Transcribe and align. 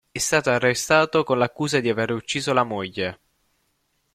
È 0.11 0.17
stato 0.17 0.49
arrestato 0.49 1.23
con 1.23 1.37
l'accusa 1.37 1.79
di 1.79 1.87
aver 1.87 2.09
ucciso 2.11 2.53
la 2.53 2.63
moglie. 2.63 3.19